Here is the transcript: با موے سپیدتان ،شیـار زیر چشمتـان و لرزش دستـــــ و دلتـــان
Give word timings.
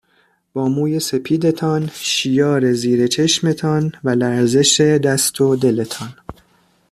با 0.53 0.67
موے 0.69 0.99
سپیدتان 1.09 1.89
،شیـار 1.93 2.73
زیر 2.73 3.07
چشمتـان 3.07 3.91
و 4.03 4.09
لرزش 4.09 4.81
دستـــــ 4.81 5.41
و 5.41 5.55
دلتـــان 5.55 6.13